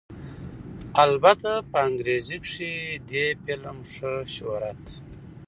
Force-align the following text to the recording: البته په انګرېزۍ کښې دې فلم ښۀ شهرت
البته 1.03 1.51
په 1.69 1.77
انګرېزۍ 1.87 2.37
کښې 2.43 2.71
دې 3.09 3.25
فلم 3.43 3.77
ښۀ 3.93 4.13
شهرت 4.35 4.83